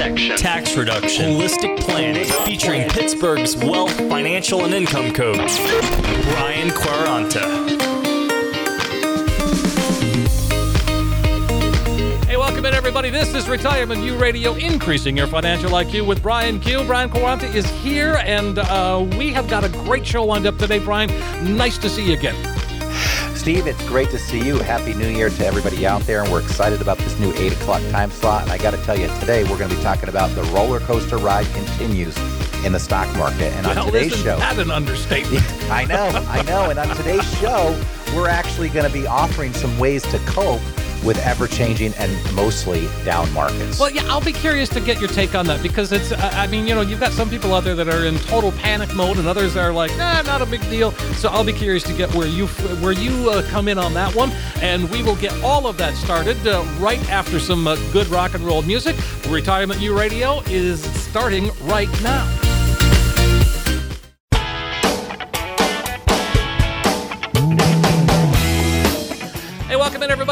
[0.00, 0.36] Asset protection.
[0.36, 5.58] Tax reduction, holistic planning, featuring Pittsburgh's wealth, financial, and income coach,
[6.30, 7.44] Brian Quaranta.
[12.24, 13.10] Hey, welcome in, everybody.
[13.10, 16.84] This is Retirement U Radio, increasing your financial IQ with Brian Q.
[16.84, 20.78] Brian Quaranta is here, and uh, we have got a great show lined up today,
[20.78, 21.10] Brian.
[21.58, 22.59] Nice to see you again.
[23.40, 24.58] Steve, it's great to see you.
[24.58, 26.22] Happy New Year to everybody out there.
[26.22, 28.42] And we're excited about this new 8 o'clock time slot.
[28.42, 30.78] And I got to tell you, today we're going to be talking about the roller
[30.80, 32.14] coaster ride continues
[32.66, 33.50] in the stock market.
[33.54, 35.42] And on Well, today's isn't show, that an understatement?
[35.70, 36.68] I know, I know.
[36.68, 37.74] And on today's show,
[38.14, 40.60] we're actually going to be offering some ways to cope
[41.04, 43.78] with ever changing and mostly down markets.
[43.78, 46.66] Well, yeah, I'll be curious to get your take on that because it's, I mean,
[46.66, 49.26] you know, you've got some people out there that are in total panic mode and
[49.26, 50.92] others are like, nah, not a big deal.
[51.14, 52.46] So I'll be curious to get where you
[52.82, 54.30] where you uh, come in on that one.
[54.60, 58.34] And we will get all of that started uh, right after some uh, good rock
[58.34, 58.96] and roll music.
[59.28, 62.49] Retirement U Radio is starting right now.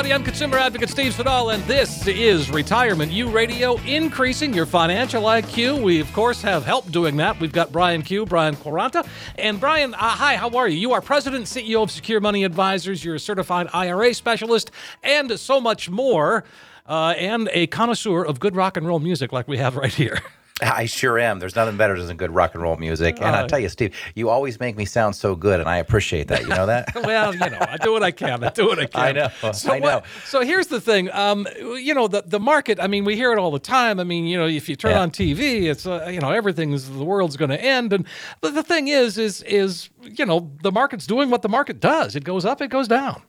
[0.08, 0.14] Everybody.
[0.14, 5.82] I'm consumer advocate Steve Siddall, and this is Retirement U Radio, increasing your financial IQ.
[5.82, 7.38] We, of course, have help doing that.
[7.40, 9.06] We've got Brian Q, Brian Quaranta.
[9.36, 10.78] And Brian, uh, hi, how are you?
[10.78, 13.04] You are president CEO of Secure Money Advisors.
[13.04, 14.70] You're a certified IRA specialist,
[15.02, 16.44] and so much more,
[16.86, 20.22] uh, and a connoisseur of good rock and roll music like we have right here.
[20.60, 21.38] I sure am.
[21.38, 23.16] There's nothing better than good rock and roll music.
[23.16, 25.76] And Uh, I'll tell you, Steve, you always make me sound so good, and I
[25.76, 26.42] appreciate that.
[26.42, 26.92] You know that?
[27.04, 28.42] well, you know, I do what I can.
[28.42, 29.00] I do what I can.
[29.00, 29.86] I know, So I know.
[29.96, 31.10] what- so here's the thing.
[31.12, 32.78] Um, you know, the the market.
[32.80, 34.00] I mean, we hear it all the time.
[34.00, 35.02] I mean, you know, if you turn Yeah.
[35.02, 37.92] on TV, it's uh, you know everything's the world's going to end.
[37.92, 38.06] And
[38.40, 42.16] but the thing is, is is you know the market's doing what the market does.
[42.16, 43.22] It goes up, it goes down.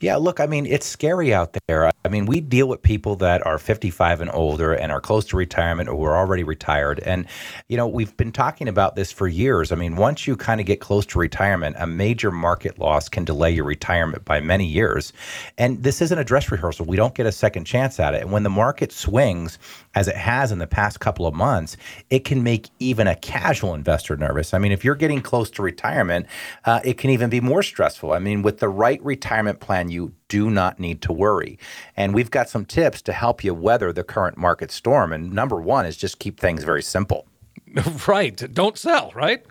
[0.00, 1.90] Yeah, look, I mean, it's scary out there.
[2.04, 5.36] I mean, we deal with people that are 55 and older and are close to
[5.36, 7.00] retirement or were already retired.
[7.00, 7.26] And,
[7.68, 9.70] you know, we've been talking about this for years.
[9.72, 13.24] I mean, once you kind of get close to retirement, a major market loss can
[13.24, 15.12] delay your retirement by many years.
[15.58, 16.86] And this isn't a dress rehearsal.
[16.86, 18.22] We don't get a second chance at it.
[18.22, 19.58] And when the market swings,
[19.94, 21.76] as it has in the past couple of months,
[22.08, 24.54] it can make even a casual investor nervous.
[24.54, 26.26] I mean, if you're getting close to retirement,
[26.64, 28.12] uh, it can even be more stressful.
[28.12, 31.58] I mean, with the right retirement plan, you do not need to worry.
[31.96, 35.12] And we've got some tips to help you weather the current market storm.
[35.12, 37.26] And number one is just keep things very simple.
[38.08, 38.36] right.
[38.52, 39.12] Don't sell.
[39.14, 39.44] Right.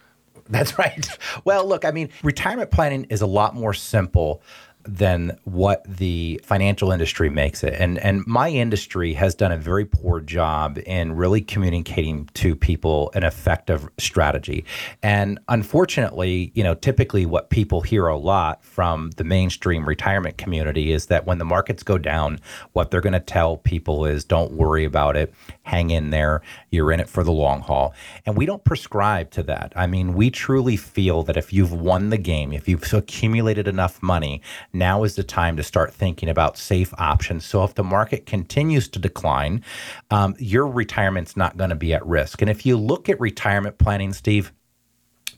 [0.50, 1.08] That's right.
[1.46, 4.42] Well, look, I mean, retirement planning is a lot more simple
[4.85, 7.73] than what the financial industry makes it.
[7.78, 13.12] And and my industry has done a very poor job in really communicating to people
[13.13, 14.63] an effective strategy.
[15.03, 20.94] And unfortunately, you know, typically what people hear a lot from the mainstream retirement community
[20.94, 22.40] is that when the markets go down,
[22.72, 26.41] what they're going to tell people is don't worry about it, hang in there,
[26.72, 27.94] you're in it for the long haul.
[28.25, 29.73] And we don't prescribe to that.
[29.75, 34.01] I mean, we truly feel that if you've won the game, if you've accumulated enough
[34.01, 34.41] money,
[34.74, 37.46] now is the time to start thinking about safe options.
[37.46, 39.63] So if the market continues to decline,
[40.12, 42.41] um, your retirement's not going to be at risk.
[42.41, 44.52] And if you look at retirement planning, Steve,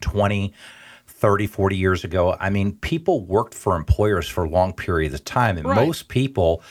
[0.02, 0.53] 20,
[1.08, 5.58] 30, 40 years ago, I mean, people worked for employers for long periods of time.
[5.58, 5.75] And Right.
[5.75, 6.64] most people,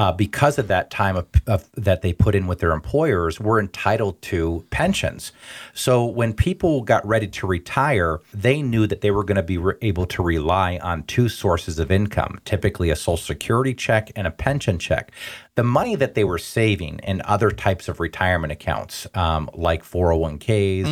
[0.00, 3.60] uh, because of that time of, of, that they put in with their employers, were
[3.60, 5.30] entitled to pensions.
[5.74, 9.58] So when people got ready to retire, they knew that they were going to be
[9.58, 14.26] re- able to rely on two sources of income, typically a Social Security check and
[14.26, 15.12] a pension check.
[15.56, 20.86] The money that they were saving in other types of retirement accounts, um, like 401ks,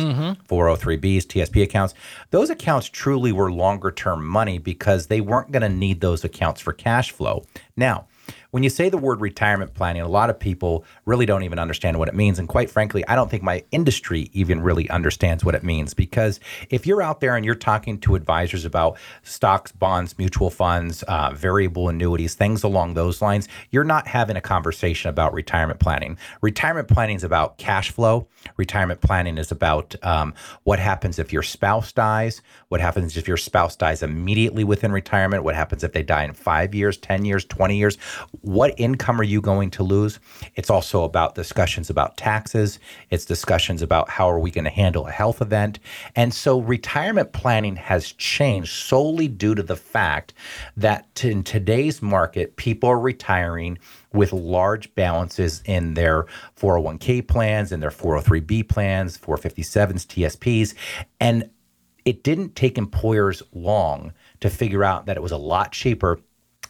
[0.47, 1.95] 403bs, TSP accounts,
[2.29, 6.61] those accounts truly were longer term money because they weren't going to need those accounts
[6.61, 7.43] for cash flow.
[7.75, 8.05] Now,
[8.51, 11.99] when you say the word retirement planning, a lot of people really don't even understand
[11.99, 12.39] what it means.
[12.39, 16.39] And quite frankly, I don't think my industry even really understands what it means because
[16.69, 21.31] if you're out there and you're talking to advisors about stocks, bonds, mutual funds, uh,
[21.31, 26.17] variable annuities, things along those lines, you're not having a conversation about retirement planning.
[26.41, 28.27] Retirement planning is about cash flow.
[28.57, 33.37] Retirement planning is about um, what happens if your spouse dies, what happens if your
[33.37, 37.45] spouse dies immediately within retirement, what happens if they die in five years, 10 years,
[37.45, 37.97] 20 years.
[38.41, 40.19] What income are you going to lose?
[40.55, 42.79] It's also about discussions about taxes.
[43.09, 45.79] It's discussions about how are we going to handle a health event.
[46.15, 50.33] And so retirement planning has changed solely due to the fact
[50.77, 53.77] that in today's market, people are retiring
[54.13, 56.25] with large balances in their
[56.59, 60.73] 401k plans, in their 403b plans, 457s, TSPs.
[61.19, 61.49] And
[62.05, 66.19] it didn't take employers long to figure out that it was a lot cheaper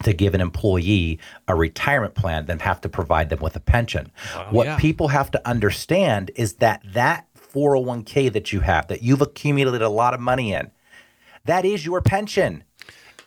[0.03, 4.11] to give an employee a retirement plan than have to provide them with a pension.
[4.49, 4.77] what yeah.
[4.77, 9.89] people have to understand is that that 401k that you have that you've accumulated a
[9.89, 10.69] lot of money in
[11.45, 12.63] that is your pension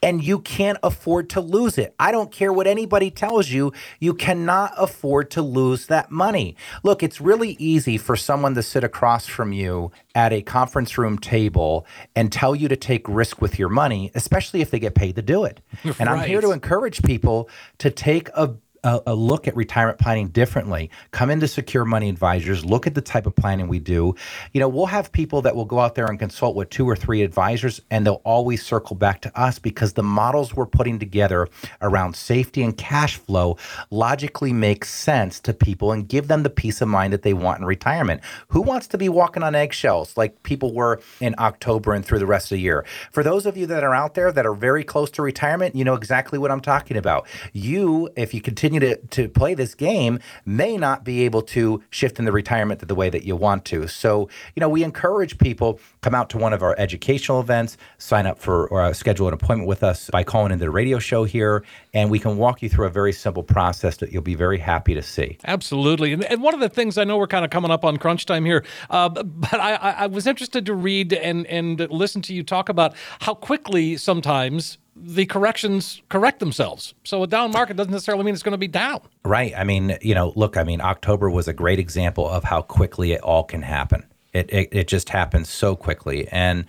[0.02, 1.94] and you can't afford to lose it.
[1.98, 6.56] I don't care what anybody tells you, you cannot afford to lose that money.
[6.82, 11.18] Look, it's really easy for someone to sit across from you at a conference room
[11.18, 15.16] table and tell you to take risk with your money, especially if they get paid
[15.16, 15.60] to do it.
[15.98, 17.48] And I'm here to encourage people
[17.78, 20.90] to take a a, a look at retirement planning differently.
[21.10, 24.14] Come into Secure Money Advisors, look at the type of planning we do.
[24.52, 26.96] You know, we'll have people that will go out there and consult with two or
[26.96, 31.48] three advisors, and they'll always circle back to us because the models we're putting together
[31.80, 33.56] around safety and cash flow
[33.90, 37.60] logically make sense to people and give them the peace of mind that they want
[37.60, 38.20] in retirement.
[38.48, 42.26] Who wants to be walking on eggshells like people were in October and through the
[42.26, 42.84] rest of the year?
[43.12, 45.84] For those of you that are out there that are very close to retirement, you
[45.84, 47.26] know exactly what I'm talking about.
[47.52, 52.18] You, if you continue to, to play this game, may not be able to shift
[52.18, 53.86] in the retirement the way that you want to.
[53.86, 58.26] So, you know, we encourage people come out to one of our educational events, sign
[58.26, 61.24] up for or uh, schedule an appointment with us by calling into the radio show
[61.24, 61.64] here,
[61.94, 64.94] and we can walk you through a very simple process that you'll be very happy
[64.94, 65.38] to see.
[65.44, 66.12] Absolutely.
[66.12, 68.26] And, and one of the things I know we're kind of coming up on crunch
[68.26, 72.42] time here, uh, but I, I was interested to read and, and listen to you
[72.42, 76.94] talk about how quickly sometimes the corrections correct themselves.
[77.04, 79.00] So a down market doesn't necessarily mean it's going to be down.
[79.24, 79.52] Right.
[79.56, 83.12] I mean, you know, look, I mean, October was a great example of how quickly
[83.12, 84.04] it all can happen.
[84.32, 86.26] It, it, it just happens so quickly.
[86.28, 86.64] And,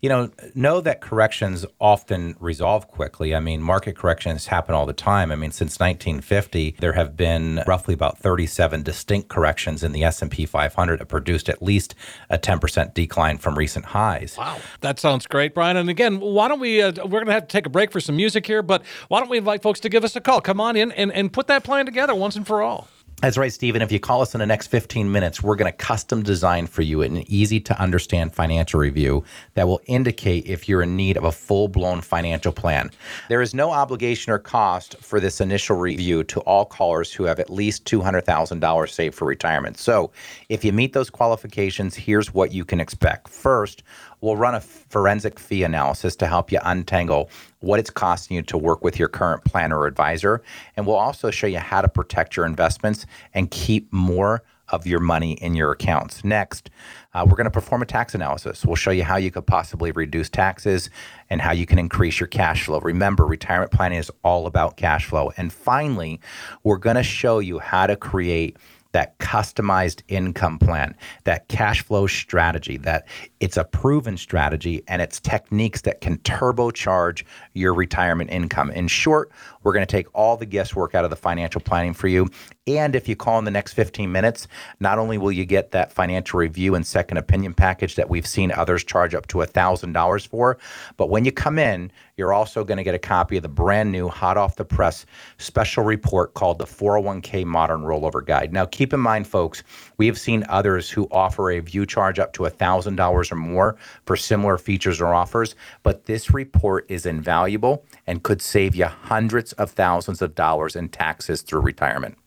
[0.00, 3.34] you know, know that corrections often resolve quickly.
[3.34, 5.32] I mean, market corrections happen all the time.
[5.32, 10.46] I mean, since 1950, there have been roughly about 37 distinct corrections in the S&P
[10.46, 11.96] 500 that produced at least
[12.30, 14.36] a 10% decline from recent highs.
[14.38, 15.76] Wow, that sounds great, Brian.
[15.76, 16.80] And again, why don't we?
[16.80, 19.18] Uh, we're going to have to take a break for some music here, but why
[19.18, 20.40] don't we invite folks to give us a call?
[20.40, 22.88] Come on in and, and put that plan together once and for all.
[23.20, 23.82] That's right, Stephen.
[23.82, 26.82] If you call us in the next 15 minutes, we're going to custom design for
[26.82, 29.24] you an easy to understand financial review
[29.54, 32.92] that will indicate if you're in need of a full blown financial plan.
[33.28, 37.40] There is no obligation or cost for this initial review to all callers who have
[37.40, 39.78] at least $200,000 saved for retirement.
[39.78, 40.12] So
[40.48, 43.26] if you meet those qualifications, here's what you can expect.
[43.26, 43.82] First,
[44.20, 47.30] we'll run a forensic fee analysis to help you untangle
[47.60, 50.42] what it's costing you to work with your current planner or advisor.
[50.76, 55.00] And we'll also show you how to protect your investments and keep more of your
[55.00, 56.24] money in your accounts.
[56.24, 56.70] Next,
[57.14, 58.64] uh, we're going to perform a tax analysis.
[58.64, 60.90] We'll show you how you could possibly reduce taxes
[61.30, 62.80] and how you can increase your cash flow.
[62.80, 65.32] Remember, retirement planning is all about cash flow.
[65.36, 66.20] And finally,
[66.64, 68.56] we're going to show you how to create
[68.92, 70.94] that customized income plan,
[71.24, 73.06] that cash flow strategy, that
[73.40, 77.24] it's a proven strategy and it's techniques that can turbocharge
[77.54, 78.70] your retirement income.
[78.70, 79.30] In short,
[79.62, 82.28] we're going to take all the guesswork out of the financial planning for you.
[82.68, 84.46] And if you call in the next 15 minutes,
[84.78, 88.52] not only will you get that financial review and second opinion package that we've seen
[88.52, 90.58] others charge up to $1,000 for,
[90.98, 93.90] but when you come in, you're also going to get a copy of the brand
[93.90, 95.06] new, hot off the press
[95.38, 98.52] special report called the 401k Modern Rollover Guide.
[98.52, 99.62] Now, keep in mind, folks,
[99.96, 104.14] we have seen others who offer a view charge up to $1,000 or more for
[104.14, 109.70] similar features or offers, but this report is invaluable and could save you hundreds of
[109.70, 112.18] thousands of dollars in taxes through retirement.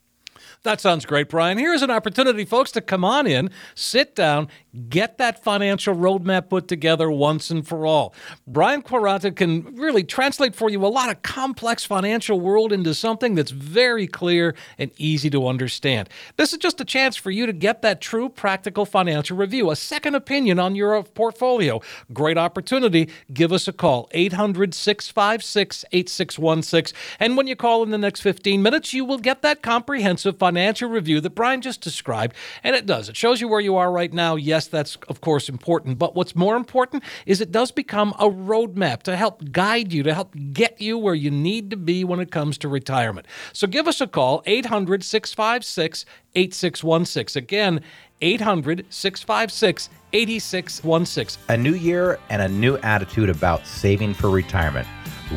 [0.63, 1.57] That sounds great, Brian.
[1.57, 4.47] Here's an opportunity, folks, to come on in, sit down,
[4.89, 8.13] get that financial roadmap put together once and for all.
[8.45, 13.33] Brian Quaranta can really translate for you a lot of complex financial world into something
[13.33, 16.09] that's very clear and easy to understand.
[16.37, 19.75] This is just a chance for you to get that true practical financial review, a
[19.75, 21.81] second opinion on your portfolio.
[22.13, 23.09] Great opportunity.
[23.33, 26.95] Give us a call, 800 656 8616.
[27.19, 30.50] And when you call in the next 15 minutes, you will get that comprehensive financial
[30.87, 32.35] review that Brian just described.
[32.63, 33.09] And it does.
[33.09, 34.35] It shows you where you are right now.
[34.35, 35.97] Yes, that's of course important.
[35.97, 40.13] But what's more important is it does become a roadmap to help guide you, to
[40.13, 43.27] help get you where you need to be when it comes to retirement.
[43.53, 46.05] So give us a call, 800 656
[46.35, 47.41] 8616.
[47.41, 47.81] Again,
[48.21, 51.43] 800 656 8616.
[51.49, 54.87] A new year and a new attitude about saving for retirement.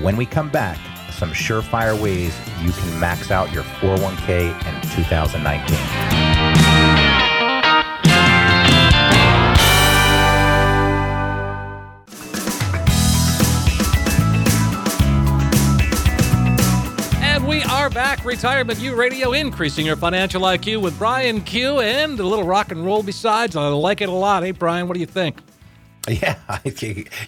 [0.03, 0.79] When we come back,
[1.25, 5.75] some surefire ways you can max out your 401k in 2019.
[17.23, 22.21] And we are back, Retirement U Radio, increasing your financial IQ with Brian Q and
[22.21, 23.57] a little rock and roll besides.
[23.57, 24.43] I like it a lot.
[24.43, 25.39] Hey, Brian, what do you think?
[26.25, 26.37] Yeah,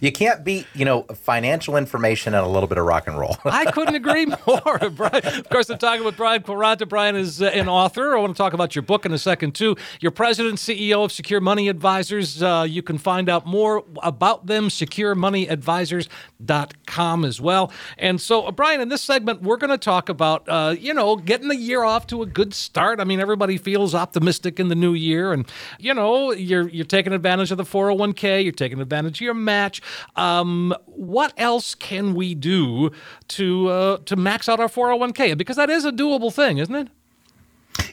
[0.00, 3.38] you can't beat you know financial information and a little bit of rock and roll.
[3.45, 4.90] I couldn't agree more.
[4.90, 6.87] Brian, of course, I'm talking with Brian Quaranta.
[6.87, 8.14] Brian is uh, an author.
[8.14, 9.76] I want to talk about your book in a second too.
[10.00, 12.42] You're president CEO of Secure Money Advisors.
[12.42, 17.73] Uh, you can find out more about them securemoneyadvisors.com as well.
[17.97, 21.16] And so, uh, Brian, in this segment, we're going to talk about uh, you know
[21.16, 23.00] getting the year off to a good start.
[23.00, 27.14] I mean, everybody feels optimistic in the new year, and you know you're you're taking
[27.14, 28.45] advantage of the 401k.
[28.45, 29.80] You're taking advantage of your match.
[30.14, 32.90] Um, what else can we do
[33.28, 35.37] to uh, to max out our 401k?
[35.37, 36.88] Because that is a doable thing, isn't it?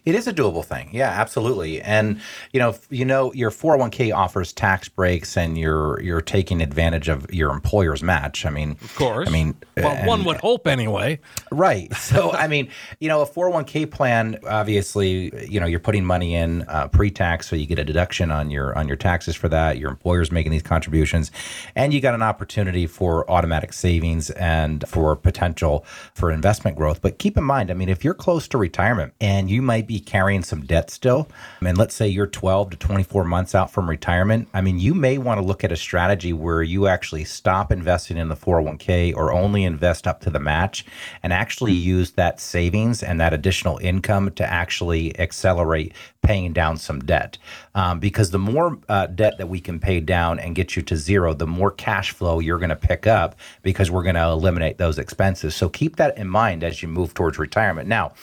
[0.06, 0.90] It is a doable thing.
[0.92, 1.82] Yeah, absolutely.
[1.82, 2.20] And
[2.52, 7.32] you know, you know, your 401k offers tax breaks, and you're you're taking advantage of
[7.34, 8.46] your employer's match.
[8.46, 9.28] I mean, Of course.
[9.28, 11.20] I mean, well, and- one would hope anyway.
[11.52, 11.92] Right.
[12.14, 12.68] So, I mean,
[13.00, 17.56] you know, a 401k plan, obviously, you know, you're putting money in uh, pre-tax, so
[17.56, 19.78] you get a deduction on your on your taxes for that.
[19.78, 21.32] Your employer's making these contributions,
[21.76, 27.02] and you got an opportunity for automatic savings and for potential for investment growth.
[27.02, 30.00] But keep in mind, I mean, if you're close to retirement and you might be
[30.00, 31.28] carrying some debt still,
[31.62, 35.18] and let's say you're 12 to 24 months out from retirement, I mean, you may
[35.18, 39.32] want to look at a strategy where you actually stop investing in the 401k or
[39.32, 40.86] only invest up to the match
[41.22, 47.02] and actually use that savings and that additional income to actually accelerate paying down some
[47.02, 47.38] debt.
[47.76, 50.98] Um, because the more uh, debt that we can pay down and get you to
[50.98, 54.78] zero, the more cash flow you're going to pick up because we're going to eliminate
[54.78, 55.56] those expenses.
[55.56, 57.88] So keep that in mind as you move towards retirement.
[57.88, 58.14] Now,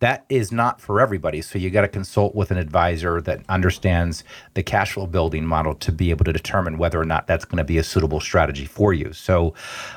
[0.00, 1.42] that is not for everybody.
[1.42, 4.22] So you got to consult with an advisor that understands
[4.54, 7.58] the cash flow building model to be able to determine whether or not that's going
[7.58, 9.12] to be a suitable strategy for you.
[9.12, 9.54] So,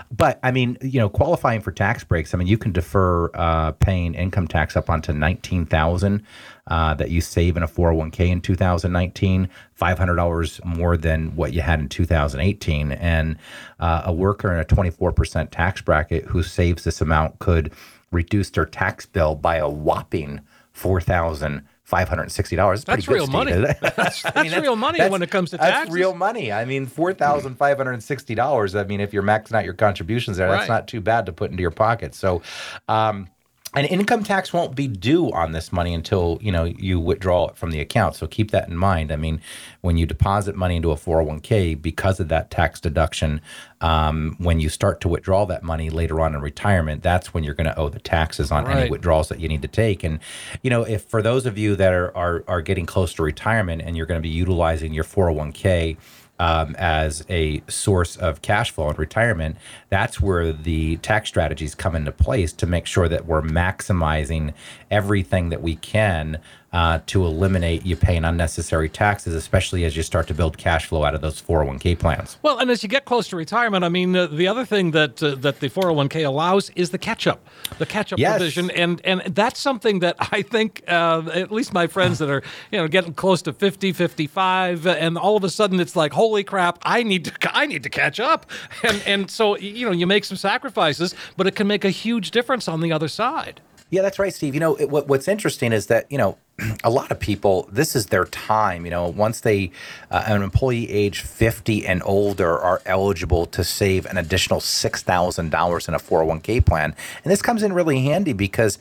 [0.10, 2.34] but I mean, you know, qualifying for tax breaks.
[2.34, 6.26] I mean, you can defer uh, paying income tax up onto nineteen thousand.
[6.68, 11.80] Uh, that you save in a 401k in 2019, $500 more than what you had
[11.80, 12.92] in 2018.
[12.94, 13.36] And
[13.80, 17.74] uh, a worker in a 24% tax bracket who saves this amount could
[18.12, 20.42] reduce their tax bill by a whopping
[20.72, 22.84] four thousand five hundred and sixty dollars.
[22.86, 23.52] That's real money.
[23.82, 25.94] That's, that's real money when it comes to that's taxes.
[25.94, 26.52] real money.
[26.52, 28.76] I mean, four thousand five hundred and sixty dollars.
[28.76, 30.58] I mean, if you're maxing out your contributions there, Right.
[30.60, 32.16] that's not too bad to put into your pocket.
[32.16, 32.42] So.
[32.88, 33.28] Um,
[33.74, 37.56] and income tax won't be due on this money until you know you withdraw it
[37.56, 38.16] from the account.
[38.16, 39.12] So keep that in mind.
[39.12, 39.42] I mean,
[39.80, 43.40] when you deposit money into a 401k, because of that tax deduction,
[43.80, 47.54] um, when you start to withdraw that money later on in retirement, that's when you're
[47.54, 50.04] going to owe the taxes on any withdrawals that you need to take.
[50.04, 50.20] And
[50.62, 53.82] you know, if for those of you that are are, are getting close to retirement
[53.82, 55.98] and you're going to be utilizing your 401k
[56.42, 59.58] um, as a source of cash flow in retirement,
[59.90, 64.52] that's where the tax strategies come into place to make sure that we're maximizing
[64.90, 66.40] everything that we can
[66.74, 71.04] uh, to eliminate you paying unnecessary taxes, especially as you start to build cash flow
[71.04, 72.38] out of those 401k plans.
[72.44, 75.22] Well, and as you get close to retirement, I mean, uh, the other thing that
[75.22, 77.46] uh, that the 401k allows is the catch up,
[77.78, 78.38] the catch up Yes.
[78.38, 82.42] provision, and and that's something that I think uh, at least my friends that are
[82.72, 86.14] you know getting close to 50, 55, uh, and all of a sudden it's like,
[86.14, 88.50] holy crap, I need to I need to catch up,
[88.84, 92.32] and and so you know you make some sacrifices, but it can make a huge
[92.32, 93.60] difference on the other side.
[93.90, 94.54] Yeah, that's right, Steve.
[94.54, 96.38] You know, it, what, what's interesting is that, you know,
[96.84, 98.86] a lot of people, this is their time.
[98.86, 99.72] You know, once they,
[100.10, 105.94] uh, an employee age 50 and older are eligible to save an additional $6,000 in
[105.94, 106.96] a 401k plan.
[107.24, 108.78] And this comes in really handy because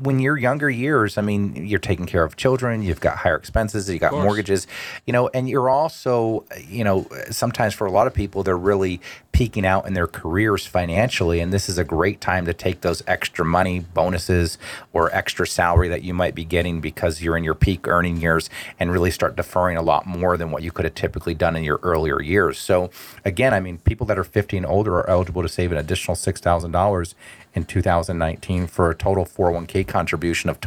[0.00, 3.88] when you're younger years, I mean, you're taking care of children, you've got higher expenses,
[3.88, 4.66] you've got mortgages,
[5.06, 9.00] you know, and you're also, you know, sometimes for a lot of people, they're really
[9.32, 11.40] peaking out in their careers financially.
[11.40, 14.58] And this is a great time to take those extra money, bonuses,
[14.92, 18.50] or extra salary that you might be getting because you're in your peak earning years
[18.78, 21.64] and really start deferring a lot more than what you could have typically done in
[21.64, 22.58] your earlier years.
[22.58, 22.90] So,
[23.24, 26.16] again, I mean, people that are 50 and older are eligible to save an additional
[26.16, 27.14] $6,000
[27.54, 30.60] in 2019 for a total 401k contribution of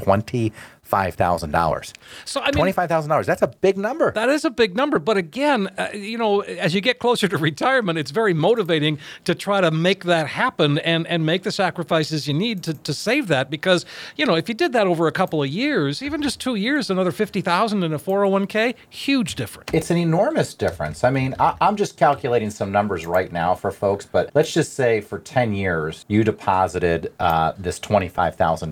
[0.89, 1.94] $25,000.
[2.25, 3.25] So I mean, $25,000.
[3.25, 4.12] That's a big number.
[4.12, 7.38] That is a big number, but again, uh, you know, as you get closer to
[7.38, 12.27] retirement, it's very motivating to try to make that happen and and make the sacrifices
[12.27, 15.12] you need to, to save that because you know if you did that over a
[15.12, 18.48] couple of years, even just two years, another fifty thousand in a four hundred one
[18.48, 19.70] k, huge difference.
[19.74, 21.03] It's an enormous difference.
[21.03, 24.74] I mean, I, I'm just calculating some numbers right now for folks, but let's just
[24.74, 28.63] say for 10 years, you deposited uh, this $25,000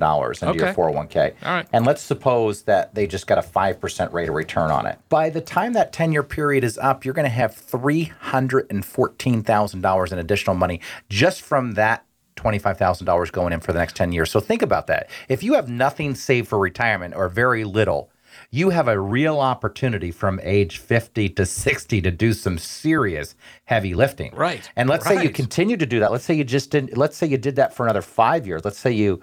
[0.44, 0.60] into Okay.
[0.60, 1.34] your 401k.
[1.44, 1.68] All right.
[1.74, 5.00] And let's suppose that they just got a 5% rate of return on it.
[5.10, 10.20] By the time that 10 year period is up, you're going to have $314,000 in
[10.20, 14.30] additional money just from that $25,000 going in for the next 10 years.
[14.30, 15.10] So think about that.
[15.30, 18.12] If you have nothing saved for retirement or very little,
[18.52, 23.94] you have a real opportunity from age 50 to 60 to do some serious heavy
[23.94, 24.36] lifting.
[24.36, 26.12] Right, And let's say you continue to do that.
[26.12, 26.98] Let's say you just didn't.
[26.98, 28.66] let's say you did that for another 5 years.
[28.66, 29.22] Let's say you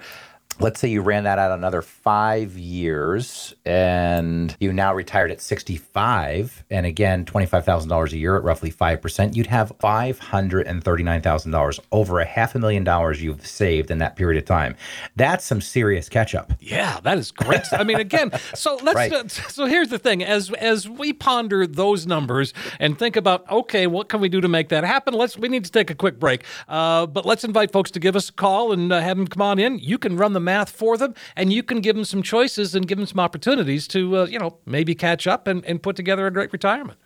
[0.62, 6.64] let's say you ran that out another 5 years and you now retired at 65
[6.70, 12.58] and again $25,000 a year at roughly 5%, you'd have $539,000 over a half a
[12.58, 14.76] million dollars you've saved in that period of time.
[15.16, 16.52] That's some serious catch up.
[16.60, 17.62] Yeah, that is great.
[17.72, 18.96] I mean, again, so let's.
[18.96, 19.12] Right.
[19.12, 23.86] uh, so here's the thing: as as we ponder those numbers and think about, okay,
[23.86, 25.14] what can we do to make that happen?
[25.14, 25.36] Let's.
[25.36, 28.28] We need to take a quick break, uh, but let's invite folks to give us
[28.28, 29.78] a call and uh, have them come on in.
[29.78, 32.86] You can run the math for them, and you can give them some choices and
[32.86, 36.26] give them some opportunities to, uh, you know, maybe catch up and, and put together
[36.26, 36.98] a great retirement.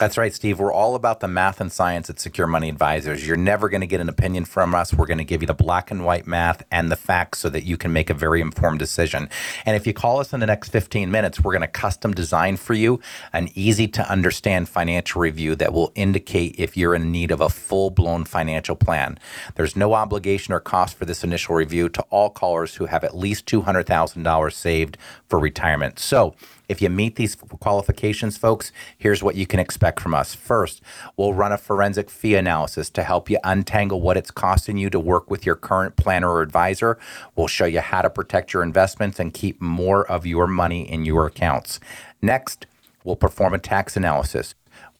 [0.00, 0.58] That's right, Steve.
[0.58, 3.24] We're all about the math and science at Secure Money Advisors.
[3.24, 4.92] You're never going to get an opinion from us.
[4.92, 7.62] We're going to give you the black and white math and the facts so that
[7.62, 9.28] you can make a very informed decision.
[9.64, 12.56] And if you call us in the next 15 minutes, we're going to custom design
[12.56, 12.98] for you
[13.32, 17.48] an easy to understand financial review that will indicate if you're in need of a
[17.48, 19.16] full blown financial plan.
[19.54, 23.16] There's no obligation or cost for this initial review to all callers who have at
[23.16, 24.98] least $200,000 saved
[25.28, 26.00] for retirement.
[26.00, 26.34] So,
[26.68, 30.34] if you meet these qualifications, folks, here's what you can expect from us.
[30.34, 30.80] First,
[31.16, 35.00] we'll run a forensic fee analysis to help you untangle what it's costing you to
[35.00, 36.98] work with your current planner or advisor.
[37.36, 41.04] We'll show you how to protect your investments and keep more of your money in
[41.04, 41.80] your accounts.
[42.22, 42.66] Next,
[43.04, 44.54] we'll perform a tax analysis.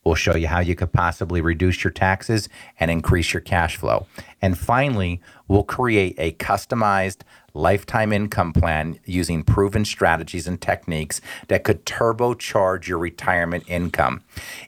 [0.04, 4.06] We'll show you how you could possibly reduce your taxes and increase your cash flow.
[4.42, 7.22] And finally, we'll create a customized
[7.54, 14.22] lifetime income plan using proven strategies and techniques that could turbocharge your retirement income.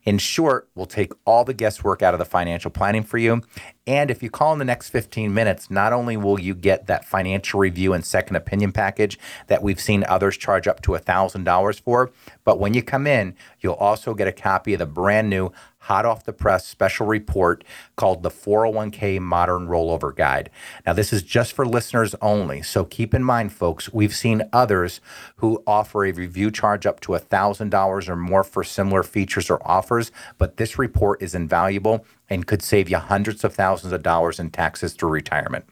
[0.05, 3.43] In short, we'll take all the guesswork out of the financial planning for you.
[3.89, 7.05] And if you call in the next 15 minutes, not only will you get that
[7.05, 9.19] financial review and second opinion package
[9.49, 12.11] that we've seen others charge up to $1,000 for,
[12.45, 15.53] but when you come in, you'll also get a copy of the brand new
[15.87, 17.63] hot off the press special report
[17.95, 20.51] called the 401k Modern Rollover Guide.
[20.85, 22.63] Now, this is just for listeners only.
[22.63, 25.01] So keep in mind, folks, we've seen others
[25.37, 30.11] who offer a review charge up to $1,000 or more for similar features or offers,
[30.39, 34.51] but this report is invaluable and could save you hundreds of thousands of dollars in
[34.51, 35.65] taxes through retirement.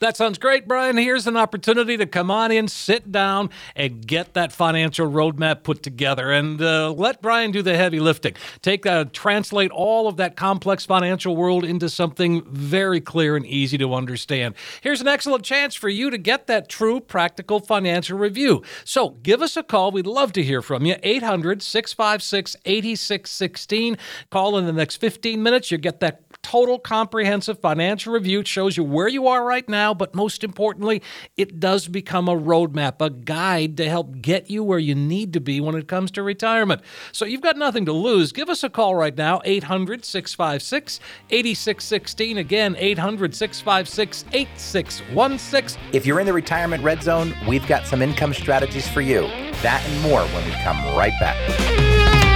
[0.00, 0.96] That sounds great, Brian.
[0.96, 5.82] Here's an opportunity to come on in, sit down, and get that financial roadmap put
[5.82, 8.34] together, and uh, let Brian do the heavy lifting.
[8.60, 13.78] Take uh, translate all of that complex financial world into something very clear and easy
[13.78, 14.54] to understand.
[14.80, 18.62] Here's an excellent chance for you to get that true, practical financial review.
[18.84, 19.92] So give us a call.
[19.92, 20.96] We'd love to hear from you.
[21.02, 23.96] 800 656 8616.
[24.30, 25.70] Call in the next 15 minutes.
[25.70, 28.40] You get that total comprehensive financial review.
[28.40, 31.02] It shows you where you are right now, but most importantly,
[31.36, 35.40] it does become a roadmap, a guide to help get you where you need to
[35.40, 36.82] be when it comes to retirement.
[37.10, 38.30] So you've got nothing to lose.
[38.30, 42.38] Give us a call right now, 800 656 8616.
[42.38, 45.82] Again, 800 656 8616.
[45.92, 49.22] If you're in the retirement red zone, we've got some income strategies for you.
[49.62, 52.33] That and more when we come right back.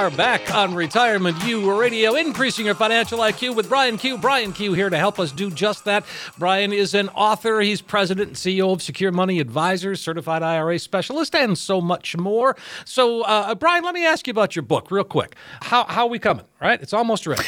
[0.00, 4.16] Are back on Retirement U Radio, increasing your financial IQ with Brian Q.
[4.16, 6.06] Brian Q here to help us do just that.
[6.38, 11.34] Brian is an author, he's president and CEO of Secure Money Advisors, certified IRA specialist,
[11.34, 12.56] and so much more.
[12.86, 15.36] So, uh, Brian, let me ask you about your book real quick.
[15.60, 16.46] How, how are we coming?
[16.62, 16.80] Right?
[16.80, 17.44] it's almost ready.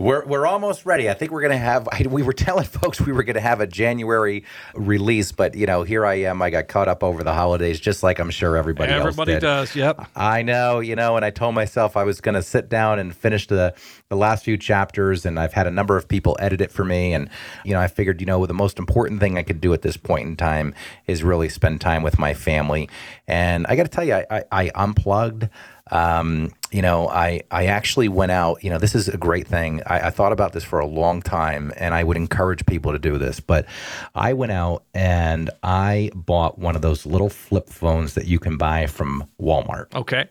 [0.00, 1.10] We're, we're almost ready.
[1.10, 3.40] I think we're going to have, I, we were telling folks we were going to
[3.40, 6.40] have a January release, but, you know, here I am.
[6.40, 9.46] I got caught up over the holidays, just like I'm sure everybody, Everybody else did.
[9.46, 10.08] does, yep.
[10.16, 13.14] I know, you know, and I told myself I was going to sit down and
[13.14, 13.74] finish the,
[14.08, 17.12] the last few chapters, and I've had a number of people edit it for me.
[17.12, 17.28] And,
[17.66, 19.98] you know, I figured, you know, the most important thing I could do at this
[19.98, 20.74] point in time
[21.06, 22.88] is really spend time with my family.
[23.28, 25.50] And I got to tell you, I, I, I unplugged.
[25.90, 29.82] Um, you know, I, I actually went out, you know, this is a great thing.
[29.86, 32.98] I, I, thought about this for a long time and I would encourage people to
[32.98, 33.66] do this, but
[34.14, 38.56] I went out and I bought one of those little flip phones that you can
[38.56, 39.94] buy from Walmart.
[39.94, 40.28] Okay.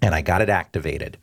[0.00, 1.18] And I got it activated.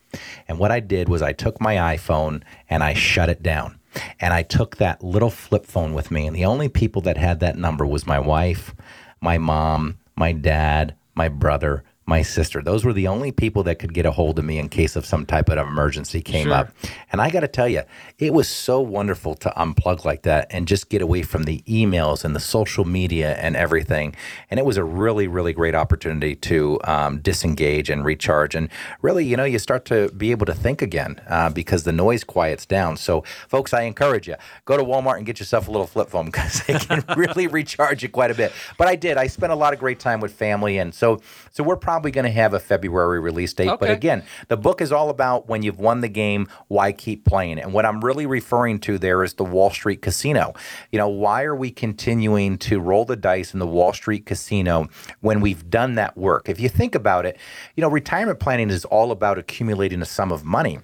[0.47, 3.79] And what I did was I took my iPhone and I shut it down.
[4.19, 6.27] And I took that little flip phone with me.
[6.27, 8.75] And the only people that had that number was my wife,
[9.21, 12.61] my mom, my dad, my brother, my sister.
[12.61, 15.05] Those were the only people that could get a hold of me in case of
[15.05, 16.53] some type of emergency came sure.
[16.53, 16.69] up.
[17.11, 17.83] And I got to tell you,
[18.17, 22.23] it was so wonderful to unplug like that and just get away from the emails
[22.23, 24.15] and the social media and everything.
[24.49, 28.55] And it was a really, really great opportunity to um, disengage and recharge.
[28.55, 28.69] And
[29.01, 32.23] really, you know, you start to be able to think again uh, because the noise
[32.23, 32.95] quiets down.
[32.95, 36.25] So, folks, I encourage you go to Walmart and get yourself a little flip phone
[36.31, 38.53] because it can really recharge you quite a bit.
[38.77, 39.17] But I did.
[39.17, 41.19] I spent a lot of great time with family, and so
[41.51, 43.69] so we're probably probably going to have a February release date.
[43.69, 43.77] Okay.
[43.79, 47.57] But again, the book is all about when you've won the game, why keep playing?
[47.57, 50.53] And what I'm really referring to there is the Wall Street Casino.
[50.91, 54.89] You know, why are we continuing to roll the dice in the Wall Street Casino
[55.21, 56.49] when we've done that work?
[56.49, 57.39] If you think about it,
[57.75, 60.77] you know, retirement planning is all about accumulating a sum of money.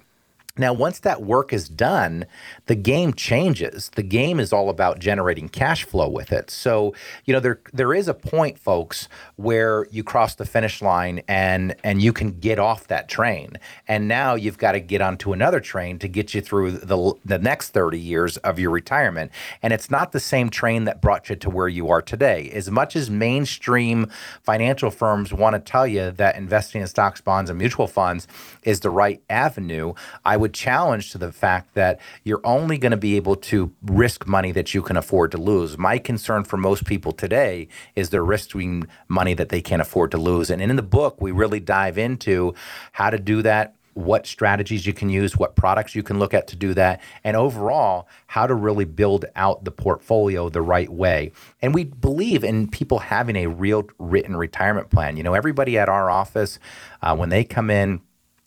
[0.56, 2.28] Now, once that work is done,
[2.68, 3.90] the game changes.
[3.96, 6.52] The game is all about generating cash flow with it.
[6.52, 6.94] So,
[7.26, 11.76] you know, there there is a point, folks, where you cross the finish line and
[11.84, 13.58] and you can get off that train.
[13.88, 17.40] And now you've got to get onto another train to get you through the the
[17.40, 19.32] next 30 years of your retirement.
[19.64, 22.52] And it's not the same train that brought you to where you are today.
[22.54, 24.08] As much as mainstream
[24.44, 28.28] financial firms want to tell you that investing in stocks, bonds, and mutual funds
[28.62, 32.98] is the right avenue, I would challenge to the fact that you're only going to
[32.98, 35.78] be able to risk money that you can afford to lose.
[35.78, 40.18] My concern for most people today is they're risking money that they can't afford to
[40.18, 40.50] lose.
[40.50, 42.54] And in the book, we really dive into
[42.92, 46.48] how to do that what strategies you can use, what products you can look at
[46.48, 51.32] to do that, and overall, how to really build out the portfolio the right way.
[51.62, 55.16] And we believe in people having a real written retirement plan.
[55.16, 56.58] You know, everybody at our office,
[57.04, 58.02] uh, when they come in,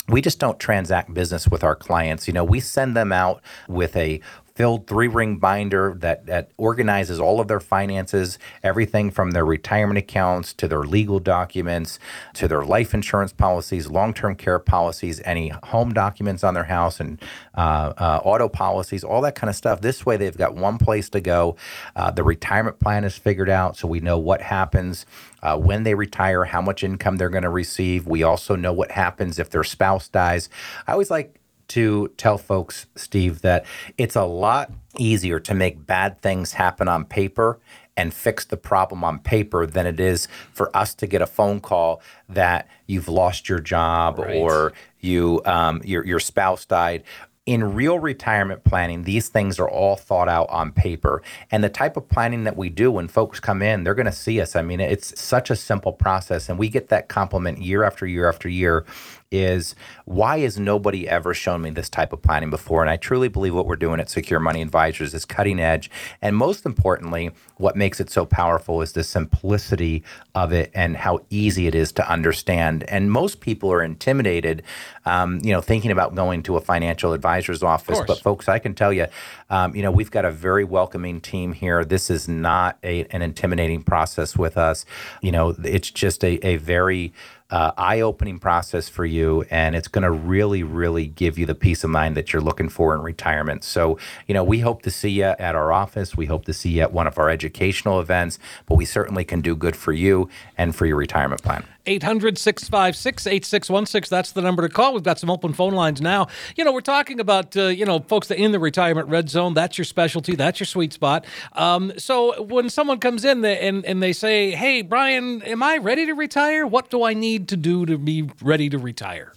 [0.08, 2.26] we just don't transact business with our clients.
[2.26, 4.20] You know, we send them out with a
[4.56, 9.98] filled three ring binder that, that organizes all of their finances, everything from their retirement
[9.98, 11.98] accounts to their legal documents
[12.34, 17.00] to their life insurance policies, long term care policies, any home documents on their house,
[17.00, 17.20] and
[17.56, 19.80] uh, uh, auto policies, all that kind of stuff.
[19.80, 21.56] This way, they've got one place to go.
[21.94, 25.06] Uh, the retirement plan is figured out, so we know what happens.
[25.42, 28.06] Uh, when they retire, how much income they're going to receive.
[28.06, 30.48] We also know what happens if their spouse dies.
[30.86, 31.38] I always like
[31.68, 33.64] to tell folks, Steve, that
[33.98, 37.58] it's a lot easier to make bad things happen on paper
[37.96, 41.60] and fix the problem on paper than it is for us to get a phone
[41.60, 44.36] call that you've lost your job right.
[44.36, 47.04] or you um, your your spouse died
[47.46, 51.22] in real retirement planning, these things are all thought out on paper.
[51.52, 54.12] And the type of planning that we do when folks come in, they're going to
[54.12, 54.56] see us.
[54.56, 56.48] I mean, it's such a simple process.
[56.48, 58.84] And we get that compliment year after year after year
[59.30, 62.82] is why has nobody ever shown me this type of planning before?
[62.82, 65.90] And I truly believe what we're doing at Secure Money Advisors is cutting edge.
[66.22, 71.20] And most importantly, what makes it so powerful is the simplicity of it and how
[71.30, 72.84] easy it is to understand.
[72.84, 74.62] And most people are intimidated,
[75.04, 77.98] um, you know, thinking about going to a financial advisor's office.
[78.06, 79.06] But folks, I can tell you,
[79.50, 81.84] um, you know, we've got a very welcoming team here.
[81.84, 84.84] This is not a, an intimidating process with us.
[85.22, 87.12] You know, it's just a, a very
[87.50, 89.44] uh, eye opening process for you.
[89.50, 92.68] And it's going to really, really give you the peace of mind that you're looking
[92.68, 93.64] for in retirement.
[93.64, 96.16] So, you know, we hope to see you at our office.
[96.16, 99.40] We hope to see you at one of our educational events, but we certainly can
[99.40, 100.28] do good for you
[100.58, 101.64] and for your retirement plan.
[101.86, 104.10] 800 656 8616.
[104.10, 104.94] That's the number to call.
[104.94, 106.28] We've got some open phone lines now.
[106.56, 109.54] You know, we're talking about, uh, you know, folks that in the retirement red zone.
[109.54, 110.34] That's your specialty.
[110.34, 111.24] That's your sweet spot.
[111.52, 116.06] Um, so when someone comes in and, and they say, hey, Brian, am I ready
[116.06, 116.66] to retire?
[116.66, 119.32] What do I need to do to be ready to retire?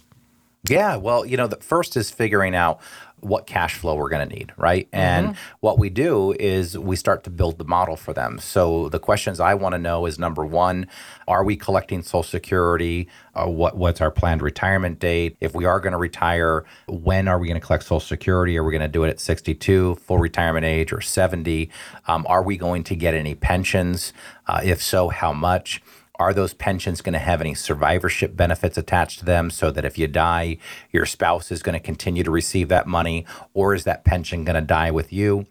[0.68, 2.80] Yeah, well, you know, the first is figuring out
[3.20, 4.86] what cash flow we're going to need, right?
[4.86, 4.96] Mm-hmm.
[4.96, 8.38] And what we do is we start to build the model for them.
[8.38, 10.86] So the questions I want to know is number one,
[11.28, 13.08] are we collecting Social Security?
[13.34, 15.36] Uh, what what's our planned retirement date?
[15.40, 18.56] If we are going to retire, when are we going to collect Social Security?
[18.58, 21.70] Are we going to do it at 62, full retirement age, or 70?
[22.06, 24.12] Um, are we going to get any pensions?
[24.46, 25.82] Uh, if so, how much?
[26.20, 29.96] Are those pensions going to have any survivorship benefits attached to them so that if
[29.96, 30.58] you die,
[30.92, 34.54] your spouse is going to continue to receive that money, or is that pension going
[34.54, 35.46] to die with you?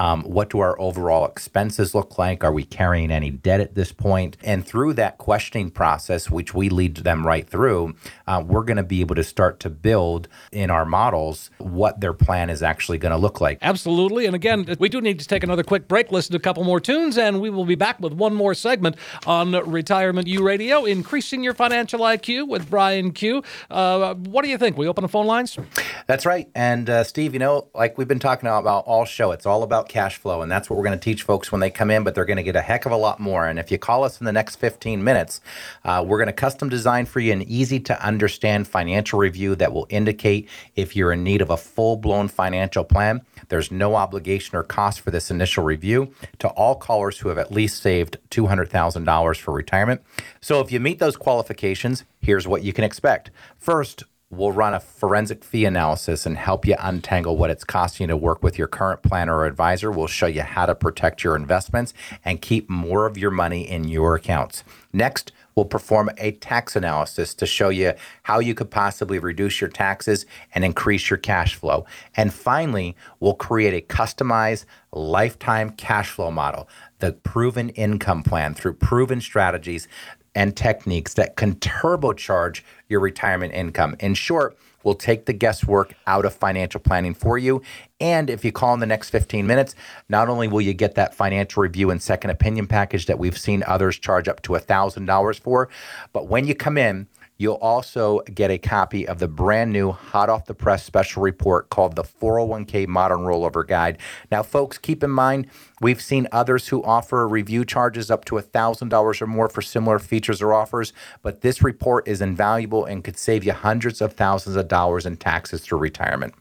[0.00, 2.42] Um, what do our overall expenses look like?
[2.42, 4.38] Are we carrying any debt at this point?
[4.42, 7.94] And through that questioning process, which we lead them right through,
[8.26, 12.14] uh, we're going to be able to start to build in our models what their
[12.14, 13.58] plan is actually going to look like.
[13.60, 14.24] Absolutely.
[14.24, 16.80] And again, we do need to take another quick break, listen to a couple more
[16.80, 21.44] tunes, and we will be back with one more segment on Retirement U Radio, increasing
[21.44, 23.42] your financial IQ with Brian Q.
[23.70, 24.78] Uh, what do you think?
[24.78, 25.58] We open the phone lines?
[26.06, 26.48] That's right.
[26.54, 29.89] And uh, Steve, you know, like we've been talking about all show, it's all about
[29.90, 30.40] cash flow.
[30.40, 32.36] And that's what we're going to teach folks when they come in, but they're going
[32.38, 33.46] to get a heck of a lot more.
[33.46, 35.40] And if you call us in the next 15 minutes,
[35.84, 39.72] uh, we're going to custom design for you an easy to understand financial review that
[39.72, 43.20] will indicate if you're in need of a full blown financial plan.
[43.48, 47.52] There's no obligation or cost for this initial review to all callers who have at
[47.52, 50.02] least saved $200,000 for retirement.
[50.40, 53.30] So if you meet those qualifications, here's what you can expect.
[53.58, 58.08] First, We'll run a forensic fee analysis and help you untangle what it's costing you
[58.12, 59.90] to work with your current planner or advisor.
[59.90, 61.92] We'll show you how to protect your investments
[62.24, 64.62] and keep more of your money in your accounts.
[64.92, 69.68] Next, we'll perform a tax analysis to show you how you could possibly reduce your
[69.68, 71.84] taxes and increase your cash flow.
[72.16, 76.68] And finally, we'll create a customized lifetime cash flow model,
[77.00, 79.88] the proven income plan through proven strategies
[80.34, 83.96] and techniques that can turbocharge your retirement income.
[84.00, 87.62] In short, we'll take the guesswork out of financial planning for you.
[88.00, 89.74] And if you call in the next 15 minutes,
[90.08, 93.62] not only will you get that financial review and second opinion package that we've seen
[93.66, 95.68] others charge up to $1,000 for,
[96.12, 97.06] but when you come in,
[97.40, 101.70] You'll also get a copy of the brand new hot off the press special report
[101.70, 103.96] called the 401k Modern Rollover Guide.
[104.30, 105.46] Now, folks, keep in mind,
[105.80, 110.42] we've seen others who offer review charges up to $1,000 or more for similar features
[110.42, 114.68] or offers, but this report is invaluable and could save you hundreds of thousands of
[114.68, 116.34] dollars in taxes through retirement.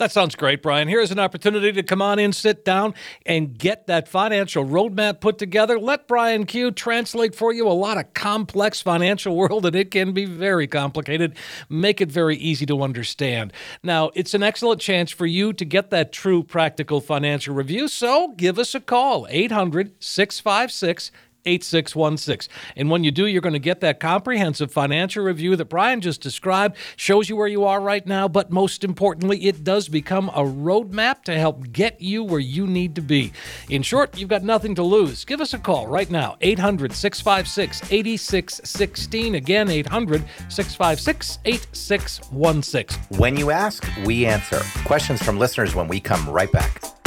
[0.00, 0.88] That sounds great, Brian.
[0.88, 2.94] Here's an opportunity to come on in, sit down,
[3.26, 5.78] and get that financial roadmap put together.
[5.78, 10.12] Let Brian Q translate for you a lot of complex financial world, and it can
[10.12, 11.36] be very complicated.
[11.68, 13.52] Make it very easy to understand.
[13.82, 18.32] Now, it's an excellent chance for you to get that true practical financial review, so
[18.38, 21.10] give us a call 800 656
[21.44, 22.52] 8616.
[22.76, 26.20] And when you do, you're going to get that comprehensive financial review that Brian just
[26.20, 30.42] described, shows you where you are right now, but most importantly, it does become a
[30.42, 33.32] roadmap to help get you where you need to be.
[33.68, 35.24] In short, you've got nothing to lose.
[35.24, 39.34] Give us a call right now, 800 656 8616.
[39.34, 43.18] Again, 800 656 8616.
[43.18, 44.60] When you ask, we answer.
[44.84, 46.99] Questions from listeners when we come right back.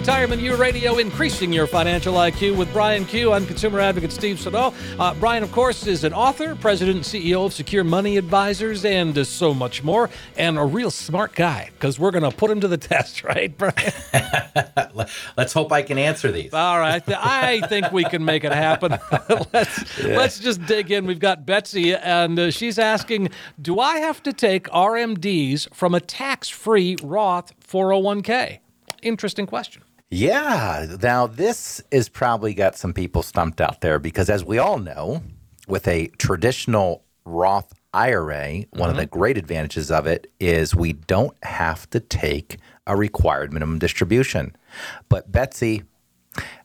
[0.00, 3.34] Retirement U Radio, increasing your financial IQ with Brian Q.
[3.34, 4.72] I'm consumer advocate Steve Siddall.
[4.98, 9.18] Uh, Brian, of course, is an author, president and CEO of Secure Money Advisors, and
[9.18, 10.08] uh, so much more,
[10.38, 13.54] and a real smart guy because we're going to put him to the test, right,
[13.58, 13.92] Brian?
[15.36, 16.54] let's hope I can answer these.
[16.54, 17.02] All right.
[17.08, 18.98] I think we can make it happen.
[19.52, 20.16] let's, yeah.
[20.16, 21.04] let's just dig in.
[21.04, 23.28] We've got Betsy, and uh, she's asking
[23.60, 28.60] Do I have to take RMDs from a tax free Roth 401k?
[29.02, 29.82] Interesting question.
[30.10, 30.96] Yeah.
[31.00, 35.22] Now, this is probably got some people stumped out there because, as we all know,
[35.68, 38.78] with a traditional Roth IRA, mm-hmm.
[38.78, 39.18] one of the mm-hmm.
[39.18, 44.56] great advantages of it is we don't have to take a required minimum distribution.
[45.08, 45.84] But, Betsy,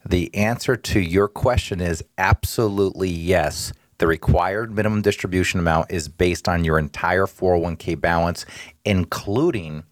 [0.03, 3.73] the answer to your question is absolutely yes.
[3.99, 8.45] The required minimum distribution amount is based on your entire 401k balance,
[8.84, 9.84] including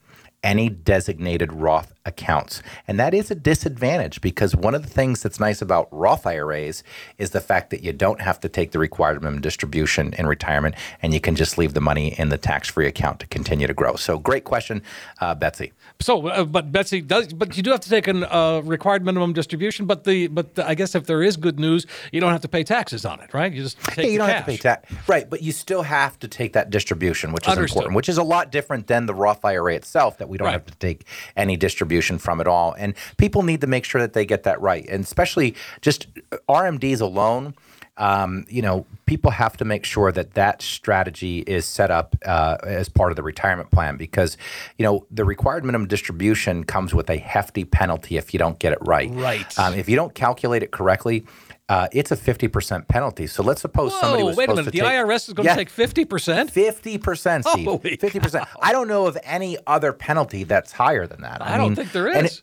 [0.44, 2.62] any designated Roth accounts.
[2.86, 6.84] And that is a disadvantage because one of the things that's nice about Roth IRAs
[7.18, 10.74] is the fact that you don't have to take the required minimum distribution in retirement
[11.00, 13.74] and you can just leave the money in the tax free account to continue to
[13.74, 13.96] grow.
[13.96, 14.82] So, great question,
[15.20, 15.72] uh, Betsy.
[16.00, 19.32] So, uh, but Betsy does, but you do have to take a uh, required minimum
[19.32, 19.86] distribution.
[19.86, 22.48] But the, but the, I guess if there is good news, you don't have to
[22.48, 23.50] pay taxes on it, right?
[23.50, 24.36] You just take yeah, you don't cash.
[24.36, 25.28] have to pay tax, right?
[25.28, 27.76] But you still have to take that distribution, which is Understood.
[27.76, 30.52] important, which is a lot different than the Roth IRA itself that we don't right.
[30.52, 32.74] have to take any distribution from at all.
[32.78, 36.06] And people need to make sure that they get that right, and especially just
[36.48, 37.54] RMDs alone
[37.96, 42.56] um, you know, people have to make sure that that strategy is set up uh,
[42.64, 44.36] as part of the retirement plan because,
[44.78, 48.72] you know, the required minimum distribution comes with a hefty penalty if you don't get
[48.72, 49.10] it right.
[49.12, 49.58] Right.
[49.58, 51.24] Um, if you don't calculate it correctly,
[51.68, 53.26] uh, it's a 50% penalty.
[53.26, 54.72] So let's suppose Whoa, somebody was wait supposed a minute.
[54.72, 56.50] to the take, IRS is going to take 50%?
[56.50, 57.64] 50%, Steve.
[57.64, 58.32] Holy 50%.
[58.32, 58.46] Cow.
[58.60, 61.40] I don't know of any other penalty that's higher than that.
[61.40, 62.42] I, I mean, don't think there is.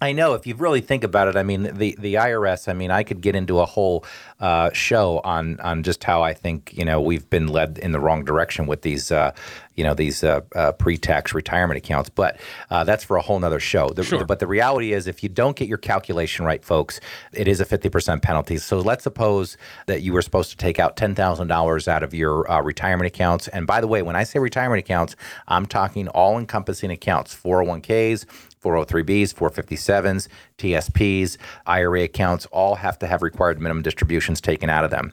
[0.00, 2.68] I know if you really think about it, I mean the the IRS.
[2.68, 4.04] I mean, I could get into a whole
[4.40, 8.00] uh, show on on just how I think you know we've been led in the
[8.00, 9.32] wrong direction with these uh,
[9.76, 13.60] you know these uh, uh pre-tax retirement accounts, but uh, that's for a whole nother
[13.60, 13.88] show.
[13.88, 14.24] The, Sure.
[14.26, 17.00] But the reality is, if you don't get your calculation right, folks,
[17.32, 18.58] it is a fifty percent penalty.
[18.58, 22.12] So let's suppose that you were supposed to take out ten thousand dollars out of
[22.12, 23.48] your uh, retirement accounts.
[23.48, 25.14] And by the way, when I say retirement accounts,
[25.48, 28.26] I'm talking all-encompassing accounts, four hundred one ks.
[28.64, 34.90] 403bs, 457s, TSPs, IRA accounts all have to have required minimum distributions taken out of
[34.90, 35.12] them.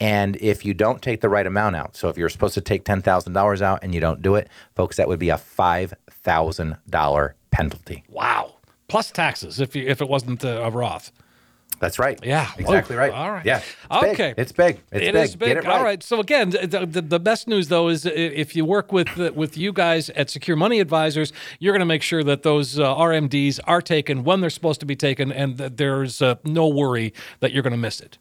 [0.00, 2.84] And if you don't take the right amount out, so if you're supposed to take
[2.84, 8.04] $10,000 out and you don't do it, folks, that would be a $5,000 penalty.
[8.08, 8.54] Wow.
[8.88, 11.10] Plus taxes if you if it wasn't uh, a Roth.
[11.78, 12.18] That's right.
[12.24, 12.50] Yeah.
[12.58, 13.02] Exactly Whoa.
[13.02, 13.12] right.
[13.12, 13.44] All right.
[13.44, 13.58] Yeah.
[13.58, 14.10] It's big.
[14.14, 14.34] Okay.
[14.36, 14.80] It's big.
[14.90, 15.24] It's It big.
[15.24, 15.56] is big.
[15.58, 15.82] It All right.
[15.84, 16.02] right.
[16.02, 19.56] So again, the, the, the best news though is if you work with uh, with
[19.58, 23.60] you guys at Secure Money Advisors, you're going to make sure that those uh, RMDs
[23.64, 27.52] are taken when they're supposed to be taken, and that there's uh, no worry that
[27.52, 28.18] you're going to miss it.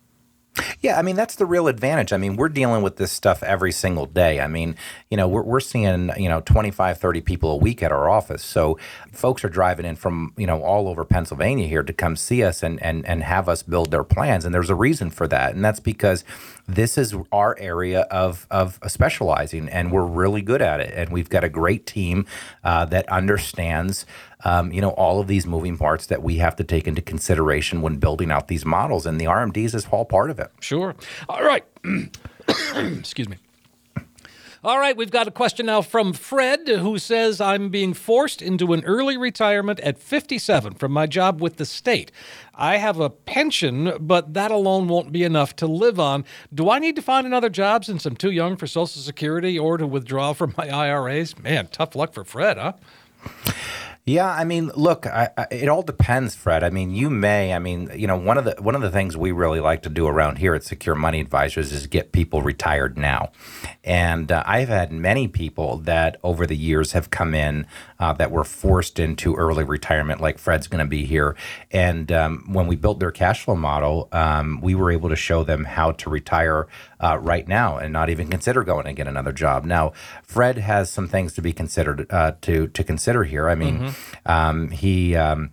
[0.80, 2.14] Yeah, I mean that's the real advantage.
[2.14, 4.40] I mean, we're dealing with this stuff every single day.
[4.40, 4.76] I mean,
[5.10, 8.44] you know, we're we're seeing, you know, 25, 30 people a week at our office.
[8.44, 8.78] So
[9.12, 12.64] folks are driving in from, you know, all over Pennsylvania here to come see us
[12.64, 14.46] and and and have us build their plans.
[14.46, 15.56] And there's a reason for that.
[15.56, 16.24] And that's because
[16.68, 20.94] this is our area of of specializing and we're really good at it.
[20.96, 22.26] And we've got a great team
[22.64, 24.06] uh, that understands
[24.46, 27.82] um, you know, all of these moving parts that we have to take into consideration
[27.82, 30.52] when building out these models, and the RMDs is all part of it.
[30.62, 30.96] Sure.
[31.28, 31.66] All right.
[32.76, 33.38] Excuse me.
[34.64, 38.74] All right, we've got a question now from Fred who says, I'm being forced into
[38.74, 42.12] an early retirement at 57 from my job with the state.
[42.56, 46.26] I have a pension, but that alone won't be enough to live on.
[46.52, 49.78] Do I need to find another job since I'm too young for Social Security or
[49.78, 51.38] to withdraw from my IRAs?
[51.38, 52.74] Man, tough luck for Fred, huh?
[54.08, 56.64] Yeah, I mean, look, I, I, it all depends, Fred.
[56.64, 57.54] I mean, you may.
[57.56, 59.90] I mean, you know, one of the one of the things we really like to
[59.90, 63.32] do around here at Secure Money Advisors is get people retired now.
[63.84, 67.66] And uh, I've had many people that over the years have come in
[68.00, 71.36] uh, that were forced into early retirement, like Fred's going to be here.
[71.72, 75.44] And um, when we built their cash flow model, um, we were able to show
[75.44, 76.68] them how to retire
[77.00, 79.66] uh, right now and not even consider going and get another job.
[79.66, 83.50] Now, Fred has some things to be considered uh, to to consider here.
[83.50, 83.95] I mean,
[84.26, 85.16] um, he.
[85.16, 85.52] Um,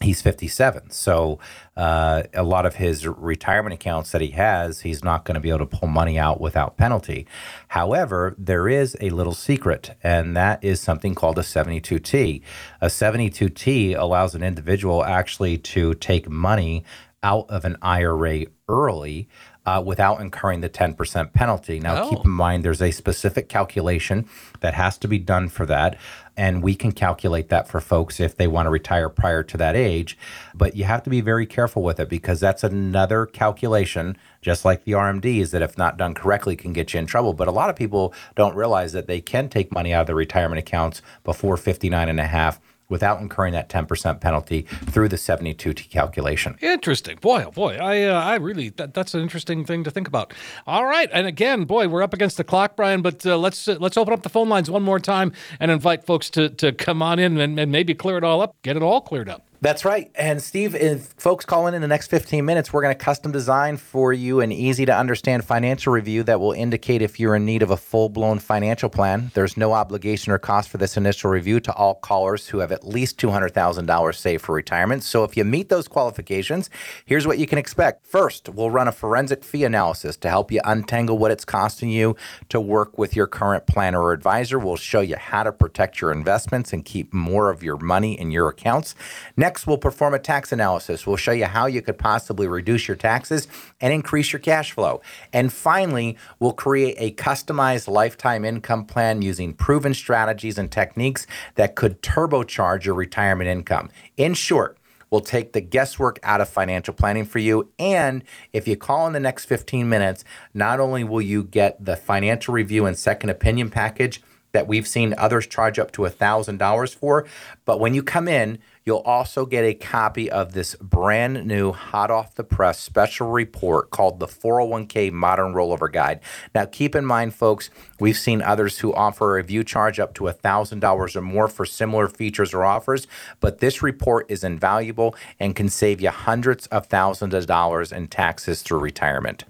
[0.00, 1.38] he's 57 so
[1.76, 5.48] uh, a lot of his retirement accounts that he has he's not going to be
[5.48, 7.26] able to pull money out without penalty
[7.68, 12.42] however there is a little secret and that is something called a 72t
[12.82, 16.84] a 72t allows an individual actually to take money
[17.22, 19.28] out of an ira early
[19.66, 21.80] uh, without incurring the 10% penalty.
[21.80, 22.10] Now, Oh.
[22.10, 24.26] keep in mind there's a specific calculation
[24.60, 25.96] that has to be done for that.
[26.36, 29.76] And we can calculate that for folks if they want to retire prior to that
[29.76, 30.18] age.
[30.54, 34.84] But you have to be very careful with it because that's another calculation, just like
[34.84, 37.34] the RMDs, that if not done correctly can get you in trouble.
[37.34, 40.16] But a lot of people don't realize that they can take money out of their
[40.16, 45.90] retirement accounts before 59 and a half without incurring that 10% penalty through the 72T
[45.90, 46.56] calculation.
[46.60, 47.44] Interesting, boy.
[47.46, 50.32] Oh boy, I uh, I really that, that's an interesting thing to think about.
[50.66, 53.02] All right, and again, boy, we're up against the clock, Brian.
[53.02, 56.04] But uh, let's uh, let's open up the phone lines one more time and invite
[56.04, 58.82] folks to to come on in and, and maybe clear it all up, get it
[58.82, 59.46] all cleared up.
[59.64, 60.10] That's right.
[60.14, 63.32] And Steve, if folks call in in the next 15 minutes, we're going to custom
[63.32, 67.46] design for you an easy to understand financial review that will indicate if you're in
[67.46, 69.30] need of a full blown financial plan.
[69.32, 72.86] There's no obligation or cost for this initial review to all callers who have at
[72.86, 75.02] least $200,000 saved for retirement.
[75.02, 76.68] So if you meet those qualifications,
[77.06, 78.04] here's what you can expect.
[78.04, 82.16] First, we'll run a forensic fee analysis to help you untangle what it's costing you
[82.50, 84.58] to work with your current planner or advisor.
[84.58, 88.30] We'll show you how to protect your investments and keep more of your money in
[88.30, 88.94] your accounts.
[89.38, 91.06] Next, we'll perform a tax analysis.
[91.06, 93.48] We'll show you how you could possibly reduce your taxes
[93.80, 95.00] and increase your cash flow.
[95.32, 101.74] And finally, we'll create a customized lifetime income plan using proven strategies and techniques that
[101.74, 103.90] could turbocharge your retirement income.
[104.16, 104.78] In short,
[105.10, 107.70] We'll take the guesswork out of financial planning for you.
[107.78, 111.94] And if you call in the next 15 minutes, not only will you get the
[111.94, 114.20] financial review and second opinion package
[114.54, 117.26] that we've seen others charge up to $1,000 for,
[117.66, 122.10] but when you come in, you'll also get a copy of this brand new, hot
[122.10, 126.20] off the press special report called the 401k Modern Rollover Guide.
[126.54, 130.24] Now, keep in mind, folks, we've seen others who offer a review charge up to
[130.24, 133.06] $1,000 or more for similar features or offers,
[133.40, 138.06] but this report is invaluable and can save you hundreds of thousands of dollars in
[138.06, 139.44] taxes through retirement.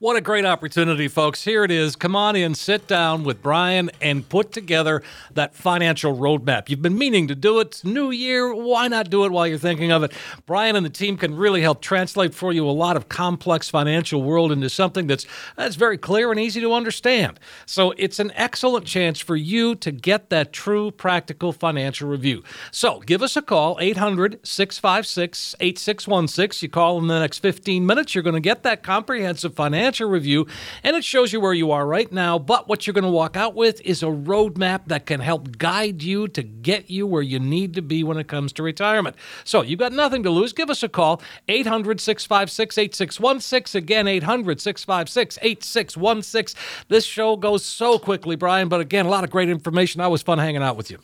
[0.00, 1.42] What a great opportunity, folks.
[1.42, 1.96] Here it is.
[1.96, 5.02] Come on in, sit down with Brian, and put together
[5.34, 6.68] that financial roadmap.
[6.68, 7.66] You've been meaning to do it.
[7.66, 8.54] It's New Year.
[8.54, 10.12] Why not do it while you're thinking of it?
[10.46, 14.22] Brian and the team can really help translate for you a lot of complex financial
[14.22, 15.26] world into something that's,
[15.56, 17.40] that's very clear and easy to understand.
[17.66, 22.44] So it's an excellent chance for you to get that true practical financial review.
[22.70, 26.64] So give us a call, 800 656 8616.
[26.64, 30.10] You call in the next 15 minutes, you're going to get that comprehensive financial financial
[30.10, 30.46] review,
[30.84, 32.38] and it shows you where you are right now.
[32.38, 36.02] But what you're going to walk out with is a roadmap that can help guide
[36.02, 39.16] you to get you where you need to be when it comes to retirement.
[39.44, 40.52] So you've got nothing to lose.
[40.52, 43.78] Give us a call, 800 656 8616.
[43.78, 46.60] Again, 800 656 8616.
[46.88, 50.02] This show goes so quickly, Brian, but again, a lot of great information.
[50.02, 50.98] It was fun hanging out with you.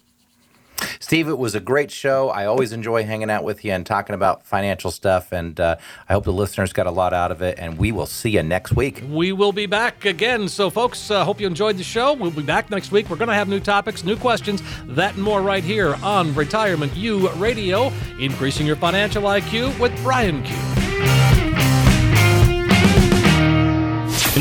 [1.01, 2.31] Steve, it was a great show.
[2.31, 5.33] I always enjoy hanging out with you and talking about financial stuff.
[5.33, 5.77] And uh,
[6.09, 7.59] I hope the listeners got a lot out of it.
[7.59, 9.03] And we will see you next week.
[9.09, 10.49] We will be back again.
[10.49, 12.13] So, folks, uh, hope you enjoyed the show.
[12.15, 13.11] We'll be back next week.
[13.11, 16.95] We're going to have new topics, new questions, that and more right here on Retirement
[16.97, 20.84] U Radio, increasing your financial IQ with Brian Q.